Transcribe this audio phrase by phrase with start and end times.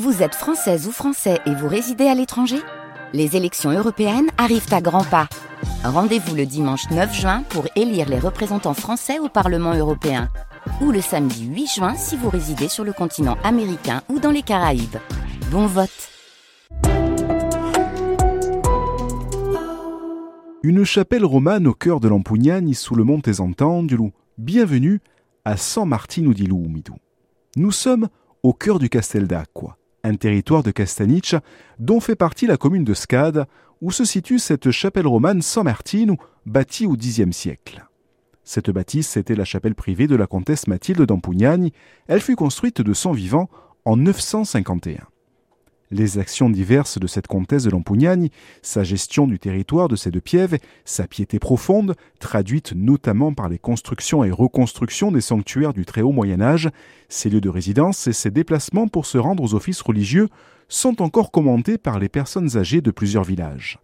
[0.00, 2.56] Vous êtes française ou français et vous résidez à l'étranger?
[3.12, 5.28] Les élections européennes arrivent à grands pas.
[5.84, 10.30] Rendez-vous le dimanche 9 juin pour élire les représentants français au Parlement européen.
[10.80, 14.40] Ou le samedi 8 juin si vous résidez sur le continent américain ou dans les
[14.40, 14.96] Caraïbes.
[15.50, 15.90] Bon vote
[20.62, 24.12] Une chapelle romane au cœur de l'Ampugnani sous le monte Esantandulu.
[24.38, 25.02] Bienvenue
[25.44, 26.92] à San Martino di Lumidu.
[27.56, 28.08] Nous sommes
[28.42, 31.36] au cœur du Castel d'Acqua un territoire de Castanic
[31.78, 33.46] dont fait partie la commune de Scade,
[33.80, 36.16] où se situe cette chapelle romane San Martino,
[36.46, 37.84] bâtie au Xe siècle.
[38.44, 41.72] Cette bâtisse était la chapelle privée de la comtesse Mathilde d'Ampugnani.
[42.08, 43.48] Elle fut construite de son vivant
[43.84, 45.11] en 951
[45.92, 48.30] les actions diverses de cette comtesse de Lampugnani,
[48.62, 53.58] sa gestion du territoire de ces deux pièves, sa piété profonde, traduite notamment par les
[53.58, 56.70] constructions et reconstructions des sanctuaires du très haut Moyen Âge,
[57.08, 60.28] ses lieux de résidence et ses déplacements pour se rendre aux offices religieux
[60.68, 63.78] sont encore commentés par les personnes âgées de plusieurs villages.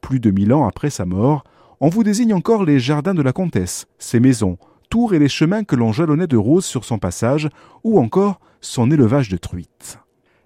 [0.00, 1.44] Plus de mille ans après sa mort,
[1.80, 4.56] on vous désigne encore les jardins de la comtesse, ses maisons,
[4.88, 7.48] tours et les chemins que l'on jalonnait de roses sur son passage,
[7.84, 9.98] ou encore son élevage de truites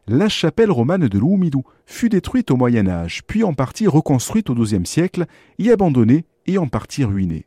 [0.07, 4.55] la chapelle romane de Lumidu fut détruite au Moyen Âge, puis en partie reconstruite au
[4.55, 5.27] XIIe siècle,
[5.59, 7.47] y abandonnée et en partie ruinée.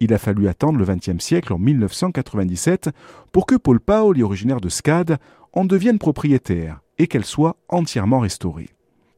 [0.00, 2.90] Il a fallu attendre le XXe siècle, en 1997,
[3.32, 5.16] pour que Paul Paul, originaire de Scade,
[5.52, 8.68] en devienne propriétaire et qu'elle soit entièrement restaurée.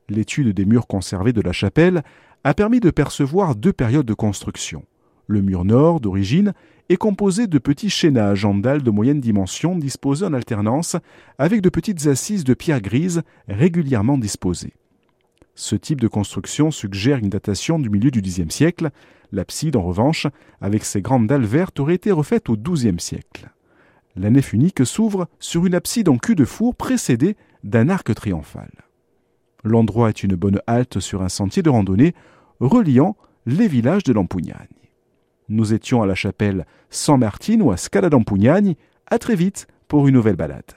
[0.09, 2.03] L'étude des murs conservés de la chapelle
[2.45, 4.85] a permis de percevoir deux périodes de construction.
[5.27, 6.55] Le mur nord, d'origine,
[6.89, 10.97] est composé de petits chaînages en dalles de moyenne dimension disposés en alternance
[11.39, 14.73] avec de petites assises de pierre grise régulièrement disposées.
[15.55, 18.91] Ce type de construction suggère une datation du milieu du Xe siècle.
[19.33, 20.27] L'abside, en revanche,
[20.61, 23.51] avec ses grandes dalles vertes, aurait été refaite au XIIe siècle.
[24.17, 28.71] La nef unique s'ouvre sur une abside en cul de four précédée d'un arc triomphal.
[29.65, 32.15] L'endroit est une bonne halte sur un sentier de randonnée
[32.61, 34.88] reliant les villages de Lampugnani.
[35.49, 38.77] Nous étions à la chapelle San Martino à Scala d'Ampugnani.
[39.07, 40.65] À très vite pour une nouvelle balade.